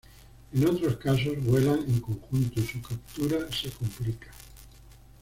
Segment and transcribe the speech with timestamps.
[0.51, 4.31] En otros casos, vuelan en conjunto y su captura se complica.